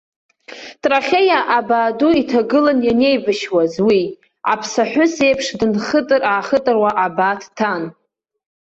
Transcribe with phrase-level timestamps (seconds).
[0.81, 4.01] Трахеи абаа ду иҭагылан ианеибашьуаз уи,
[4.53, 7.83] аԥсаҳәыс еиԥш дынхытыр-аахытыруа абаа дҭан.